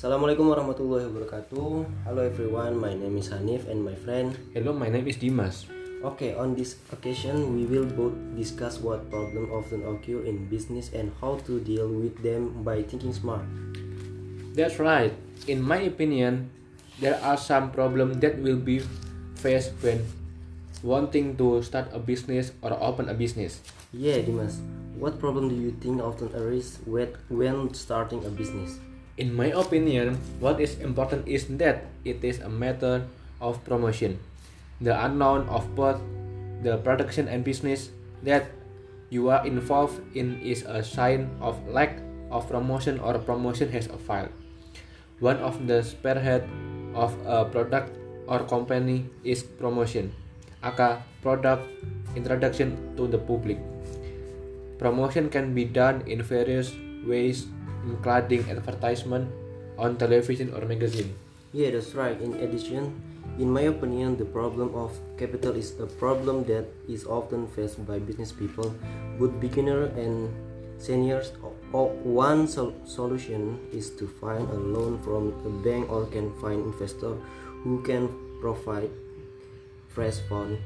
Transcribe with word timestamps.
Assalamualaikum 0.00 0.48
warahmatullahi 0.48 1.12
wabarakatuh. 1.12 1.84
Hello 2.08 2.24
everyone, 2.24 2.72
my 2.80 2.96
name 2.96 3.20
is 3.20 3.28
Hanif 3.28 3.68
and 3.68 3.84
my 3.84 3.92
friend. 3.92 4.32
Hello, 4.56 4.72
my 4.72 4.88
name 4.88 5.04
is 5.04 5.20
Dimas. 5.20 5.68
Okay, 6.00 6.32
on 6.32 6.56
this 6.56 6.80
occasion, 6.88 7.52
we 7.52 7.68
will 7.68 7.84
both 7.84 8.16
discuss 8.32 8.80
what 8.80 9.04
problems 9.12 9.52
often 9.52 9.84
occur 9.84 10.24
in 10.24 10.48
business 10.48 10.88
and 10.96 11.12
how 11.20 11.36
to 11.44 11.60
deal 11.60 11.84
with 11.84 12.16
them 12.24 12.64
by 12.64 12.80
thinking 12.80 13.12
smart. 13.12 13.44
That's 14.56 14.80
right. 14.80 15.12
In 15.44 15.60
my 15.60 15.84
opinion, 15.84 16.48
there 16.96 17.20
are 17.20 17.36
some 17.36 17.68
problems 17.68 18.24
that 18.24 18.40
will 18.40 18.56
be 18.56 18.80
faced 19.36 19.76
when 19.84 20.00
wanting 20.80 21.36
to 21.36 21.60
start 21.60 21.92
a 21.92 22.00
business 22.00 22.56
or 22.64 22.72
open 22.80 23.12
a 23.12 23.16
business. 23.20 23.60
Yeah, 23.92 24.24
Dimas. 24.24 24.64
What 24.96 25.20
problem 25.20 25.52
do 25.52 25.56
you 25.60 25.76
think 25.76 26.00
often 26.00 26.32
arises 26.32 26.80
when 26.88 27.12
when 27.28 27.76
starting 27.76 28.24
a 28.24 28.32
business? 28.32 28.80
In 29.20 29.36
my 29.36 29.52
opinion, 29.52 30.16
what 30.40 30.64
is 30.64 30.80
important 30.80 31.28
is 31.28 31.44
that 31.60 31.84
it 32.08 32.24
is 32.24 32.40
a 32.40 32.48
matter 32.48 33.04
of 33.36 33.60
promotion. 33.68 34.16
The 34.80 34.96
unknown 34.96 35.44
of 35.52 35.76
both 35.76 36.00
the 36.64 36.80
production 36.80 37.28
and 37.28 37.44
business 37.44 37.92
that 38.24 38.48
you 39.12 39.28
are 39.28 39.44
involved 39.44 40.00
in 40.16 40.40
is 40.40 40.64
a 40.64 40.80
sign 40.80 41.28
of 41.44 41.60
lack 41.68 42.00
of 42.32 42.48
promotion 42.48 42.96
or 42.96 43.20
promotion 43.20 43.68
has 43.76 43.92
failed. 44.08 44.32
One 45.20 45.36
of 45.44 45.68
the 45.68 45.84
spearhead 45.84 46.48
of 46.96 47.12
a 47.28 47.44
product 47.44 47.92
or 48.24 48.40
company 48.48 49.04
is 49.20 49.44
promotion, 49.44 50.16
aka 50.64 51.04
product 51.20 51.68
introduction 52.16 52.96
to 52.96 53.04
the 53.04 53.20
public. 53.20 53.60
Promotion 54.80 55.28
can 55.28 55.52
be 55.52 55.68
done 55.68 56.08
in 56.08 56.24
various 56.24 56.72
ways 57.04 57.52
including 57.84 58.48
advertisement 58.50 59.30
on 59.78 59.96
television 59.96 60.52
or 60.54 60.64
magazine. 60.66 61.14
Yeah, 61.52 61.70
that's 61.70 61.94
right. 61.94 62.20
In 62.20 62.34
addition, 62.34 62.94
in 63.38 63.50
my 63.50 63.62
opinion, 63.72 64.16
the 64.16 64.24
problem 64.24 64.74
of 64.74 64.92
capital 65.16 65.56
is 65.56 65.78
a 65.80 65.86
problem 65.86 66.44
that 66.44 66.66
is 66.88 67.06
often 67.06 67.48
faced 67.48 67.84
by 67.86 67.98
business 67.98 68.32
people, 68.32 68.74
both 69.18 69.38
beginner 69.40 69.86
and 69.96 70.28
seniors. 70.78 71.32
One 71.72 72.48
sol- 72.48 72.74
solution 72.84 73.58
is 73.72 73.90
to 73.96 74.06
find 74.06 74.48
a 74.50 74.54
loan 74.54 75.00
from 75.02 75.32
a 75.46 75.50
bank 75.64 75.90
or 75.90 76.06
can 76.06 76.32
find 76.40 76.60
investor 76.60 77.14
who 77.62 77.82
can 77.82 78.08
provide 78.40 78.90
fresh 79.88 80.18
fund 80.28 80.58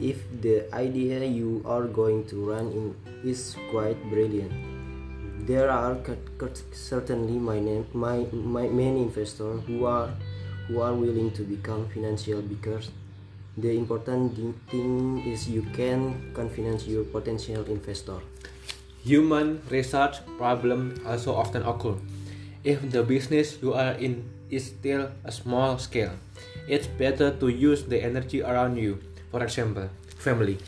if 0.00 0.24
the 0.40 0.66
idea 0.74 1.24
you 1.24 1.62
are 1.64 1.84
going 1.84 2.24
to 2.26 2.50
run 2.50 2.72
in 2.72 2.96
is 3.24 3.56
quite 3.70 3.98
brilliant. 4.10 4.81
There 5.42 5.70
are 5.70 5.98
cer- 6.06 6.18
cer- 6.38 6.70
certainly 6.72 7.34
my 7.34 7.58
name, 7.58 7.86
my, 7.92 8.26
my 8.30 8.68
many 8.68 9.02
investors 9.02 9.60
who 9.66 9.84
are 9.86 10.14
who 10.68 10.80
are 10.80 10.94
willing 10.94 11.32
to 11.32 11.42
become 11.42 11.88
financial 11.88 12.40
because 12.40 12.90
the 13.56 13.76
important 13.76 14.38
thing 14.70 15.20
is 15.26 15.50
you 15.50 15.62
can 15.74 16.30
convince 16.32 16.86
your 16.86 17.02
potential 17.02 17.64
investor. 17.66 18.22
Human 19.02 19.60
research 19.68 20.22
problem 20.38 20.94
also 21.04 21.34
often 21.34 21.66
occur. 21.66 21.96
If 22.62 22.78
the 22.92 23.02
business 23.02 23.58
you 23.60 23.74
are 23.74 23.98
in 23.98 24.22
is 24.48 24.66
still 24.66 25.10
a 25.24 25.32
small 25.32 25.76
scale, 25.78 26.14
it's 26.68 26.86
better 26.86 27.34
to 27.34 27.48
use 27.48 27.82
the 27.82 27.98
energy 27.98 28.42
around 28.46 28.78
you. 28.78 29.02
For 29.32 29.42
example, 29.42 29.90
family, 30.22 30.58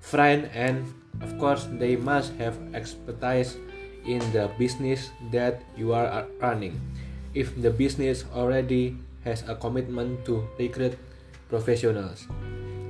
friend, 0.00 0.48
and 0.54 0.88
of 1.20 1.36
course, 1.38 1.68
they 1.68 1.96
must 1.96 2.32
have 2.40 2.56
expertise 2.72 3.60
in 4.06 4.20
the 4.32 4.50
business 4.58 5.10
that 5.30 5.62
you 5.76 5.92
are 5.92 6.26
running. 6.40 6.80
If 7.34 7.52
the 7.60 7.70
business 7.70 8.24
already 8.34 8.96
has 9.24 9.42
a 9.48 9.54
commitment 9.54 10.24
to 10.24 10.46
recruit 10.58 10.96
professionals, 11.50 12.26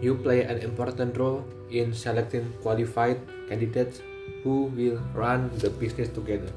you 0.01 0.15
play 0.15 0.45
an 0.45 0.59
important 0.59 1.17
role 1.17 1.45
in 1.71 1.93
selecting 1.93 2.53
qualified 2.63 3.19
candidates 3.49 4.01
who 4.45 4.71
will 4.77 5.01
run 5.15 5.51
the 5.59 5.71
business 5.71 6.09
together. 6.09 6.53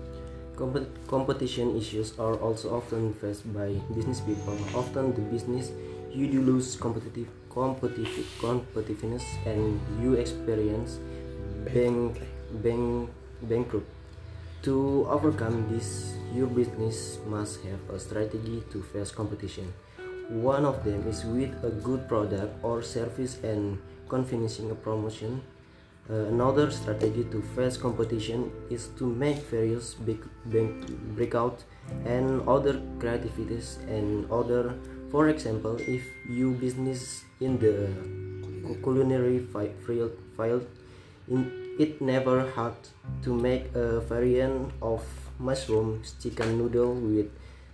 Compe- 0.56 0.86
competition 1.08 1.76
issues 1.78 2.14
are 2.20 2.36
also 2.36 2.76
often 2.76 3.14
faced 3.16 3.48
by 3.54 3.74
business 3.96 4.20
people. 4.20 4.58
Often 4.76 5.16
the 5.16 5.22
business 5.32 5.72
you 6.12 6.28
do 6.28 6.42
lose 6.42 6.76
competitive 6.76 7.28
competitive 7.50 8.28
competitiveness 8.40 9.24
and 9.46 9.80
you 10.02 10.14
experience 10.14 11.00
bank 11.66 12.22
bank 12.62 13.10
bankrupt. 13.44 13.88
To 14.64 15.08
overcome 15.10 15.72
this, 15.72 16.16
your 16.34 16.48
business 16.48 17.20
must 17.26 17.64
have 17.64 17.80
a 17.96 17.98
strategy 17.98 18.62
to 18.72 18.84
face 18.84 19.10
competition. 19.10 19.74
One 20.30 20.66
of 20.66 20.84
them 20.84 21.08
is 21.08 21.24
with 21.24 21.64
a 21.64 21.70
good 21.70 22.10
product 22.10 22.62
or 22.62 22.82
service 22.82 23.40
and 23.42 23.80
convincing 24.10 24.70
a 24.72 24.76
promotion. 24.76 25.42
Uh, 26.10 26.26
another 26.28 26.72
strategy 26.72 27.24
to 27.32 27.42
face 27.56 27.78
competition 27.78 28.52
is 28.70 28.90
to 28.98 29.06
make 29.06 29.38
various 29.48 29.94
big 29.94 30.20
bank 30.48 30.92
breakout 31.16 31.64
and 32.06 32.42
other 32.48 32.82
creativities 33.00 33.78
and 33.88 34.30
other 34.32 34.74
for 35.12 35.30
example 35.30 35.78
if 35.78 36.04
you 36.28 36.52
business 36.54 37.24
in 37.40 37.60
the 37.60 37.94
culinary 38.82 39.40
field, 39.40 40.12
field 40.36 40.68
in, 41.28 41.69
it 41.80 42.02
never 42.02 42.42
hurt 42.52 42.92
to 43.24 43.34
make 43.34 43.74
a 43.74 44.02
variant 44.02 44.72
of 44.82 45.02
mushroom 45.40 46.04
chicken 46.22 46.58
noodle 46.60 46.94
with 46.94 47.32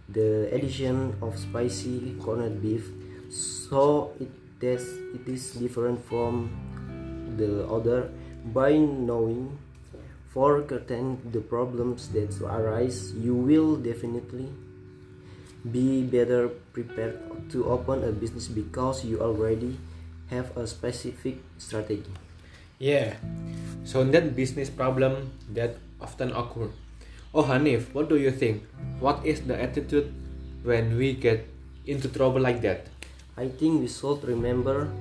the 0.08 0.48
addition 0.54 1.18
of 1.22 1.34
spicy 1.38 2.16
corned 2.22 2.62
beef. 2.62 2.86
So 3.34 4.14
it 4.22 4.30
is, 4.62 4.86
it 5.18 5.28
is 5.28 5.54
different 5.54 6.06
from 6.06 6.54
the 7.38 7.66
other. 7.68 8.12
By 8.46 8.78
knowing 8.78 9.58
forecasting 10.30 11.18
the 11.32 11.42
problems 11.42 12.10
that 12.10 12.30
arise 12.44 13.16
you 13.16 13.34
will 13.34 13.78
definitely 13.78 14.52
be 15.72 16.04
better 16.04 16.50
prepared 16.76 17.18
to 17.50 17.66
open 17.66 18.04
a 18.04 18.12
business 18.12 18.48
because 18.48 19.04
you 19.04 19.20
already 19.20 19.80
have 20.30 20.56
a 20.58 20.68
specific 20.68 21.40
strategy 21.58 22.12
Yeah, 22.85 23.18
so 23.81 24.06
that 24.06 24.38
business 24.38 24.69
problem 24.69 25.34
that 25.57 25.81
often 25.97 26.29
occur. 26.38 26.69
Oh 27.34 27.41
Hanif, 27.41 27.90
what 27.97 28.13
do 28.13 28.16
you 28.22 28.29
think? 28.29 28.62
What 29.01 29.25
is 29.25 29.41
the 29.41 29.57
attitude 29.57 30.13
when 30.62 30.94
we 30.94 31.18
get 31.18 31.50
into 31.90 32.13
trouble 32.13 32.46
like 32.46 32.62
that? 32.62 32.85
I 33.41 33.50
think 33.50 33.81
we 33.81 33.90
should 33.90 34.22
remember 34.22 34.94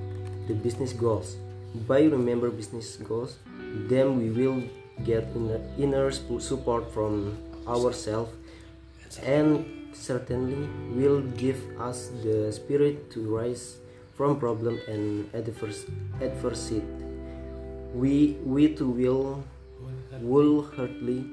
the 0.49 0.57
business 0.57 0.97
goals. 0.97 1.37
By 1.85 2.09
remember 2.09 2.49
business 2.49 2.97
goals, 2.97 3.37
then 3.85 4.17
we 4.17 4.33
will 4.33 4.65
get 5.05 5.29
inner, 5.77 6.09
support 6.41 6.89
from 6.89 7.37
ourselves 7.69 8.33
and 9.21 9.61
certainly 9.93 10.65
will 10.89 11.21
give 11.37 11.61
us 11.77 12.09
the 12.25 12.49
spirit 12.49 13.11
to 13.11 13.37
rise 13.37 13.77
from 14.17 14.39
problem 14.41 14.81
and 14.89 15.29
adverse, 15.37 15.85
adversity. 16.17 17.04
We, 17.95 18.35
we 18.43 18.75
too 18.75 18.91
will 20.19 20.67
hardly 20.75 21.23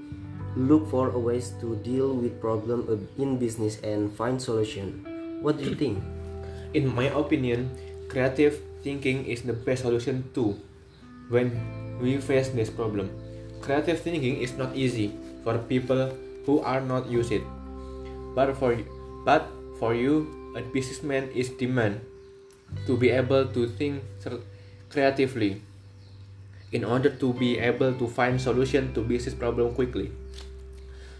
look 0.54 0.86
for 0.90 1.10
ways 1.10 1.50
to 1.60 1.74
deal 1.82 2.14
with 2.14 2.40
problem 2.40 3.08
in 3.18 3.38
business 3.38 3.80
and 3.82 4.12
find 4.14 4.40
solution. 4.40 5.02
What 5.42 5.58
do 5.58 5.64
you 5.64 5.74
think? 5.74 5.98
In 6.74 6.86
my 6.94 7.10
opinion, 7.10 7.70
creative 8.08 8.62
thinking 8.86 9.26
is 9.26 9.42
the 9.42 9.52
best 9.52 9.82
solution 9.82 10.22
too 10.34 10.54
when 11.28 11.50
we 11.98 12.22
face 12.22 12.50
this 12.54 12.70
problem. 12.70 13.10
Creative 13.60 13.98
thinking 13.98 14.38
is 14.38 14.54
not 14.54 14.76
easy 14.76 15.10
for 15.42 15.58
people 15.58 16.14
who 16.46 16.60
are 16.60 16.80
not 16.80 17.10
used 17.10 17.32
it. 17.32 17.42
But 18.34 18.54
for 18.56 18.78
but 19.24 19.50
for 19.78 19.94
you, 19.94 20.30
a 20.54 20.62
businessman 20.62 21.30
is 21.34 21.50
demand 21.50 22.00
to 22.86 22.96
be 22.96 23.10
able 23.10 23.46
to 23.50 23.66
think 23.66 24.02
creatively 24.90 25.62
in 26.72 26.84
order 26.84 27.10
to 27.10 27.32
be 27.34 27.58
able 27.58 27.92
to 27.94 28.08
find 28.08 28.40
solution 28.40 28.92
to 28.94 29.00
business 29.00 29.34
problem 29.34 29.74
quickly. 29.74 30.10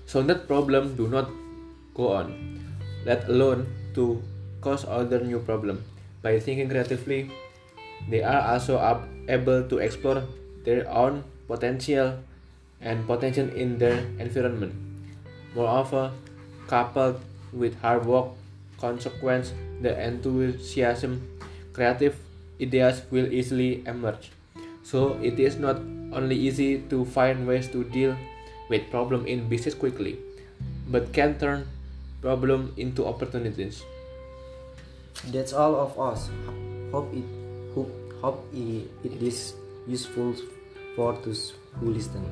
So 0.07 0.23
that 0.23 0.49
problem 0.49 0.97
do 0.97 1.09
not 1.09 1.31
go 1.95 2.13
on, 2.13 2.61
let 3.05 3.29
alone 3.29 3.69
to 3.95 4.23
cause 4.61 4.85
other 4.89 5.21
new 5.21 5.39
problem. 5.39 5.85
By 6.23 6.41
thinking 6.41 6.69
creatively, 6.69 7.31
they 8.09 8.23
are 8.23 8.57
also 8.57 8.81
able 9.29 9.69
to 9.69 9.79
explore 9.79 10.25
their 10.65 10.89
own 10.89 11.25
potential 11.47 12.19
and 12.81 13.07
potential 13.07 13.49
in 13.51 13.79
their 13.79 13.99
environment. 14.19 14.75
Moreover, 15.55 16.11
coupled 16.67 17.21
with 17.53 17.79
hard 17.81 18.07
work, 18.07 18.33
consequence, 18.81 19.53
the 19.83 19.93
enthusiasm, 20.01 21.21
creative 21.73 22.17
ideas 22.61 23.03
will 23.11 23.31
easily 23.33 23.83
emerge. 23.87 24.31
So 24.83 25.19
it 25.23 25.39
is 25.39 25.57
not 25.57 25.79
only 26.13 26.37
easy 26.37 26.83
to 26.91 27.05
find 27.05 27.47
ways 27.47 27.69
to 27.73 27.85
deal 27.85 28.17
with 28.69 28.91
problem 28.91 29.27
in 29.27 29.49
business 29.49 29.75
quickly, 29.75 30.19
but 30.91 31.13
can 31.13 31.39
turn 31.39 31.67
problem 32.21 32.75
into 32.77 33.07
opportunities. 33.07 33.83
That's 35.31 35.53
all 35.53 35.77
of 35.77 35.99
us. 35.99 36.31
Hope 36.91 37.09
it 37.15 37.27
hope 37.75 37.91
hope 38.21 38.41
it, 38.53 38.91
it 39.05 39.23
is 39.23 39.55
useful 39.87 40.35
for 40.97 41.15
those 41.25 41.55
who 41.79 41.95
listen. 41.95 42.23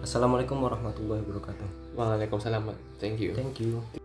Assalamualaikum 0.00 0.60
warahmatullahi 0.64 1.20
wabarakatuh. 1.24 1.68
Waalaikumsalam. 1.94 2.72
Thank 2.98 3.20
you. 3.20 3.36
Thank 3.36 3.60
you. 3.60 3.99